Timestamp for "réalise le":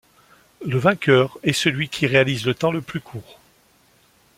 2.07-2.55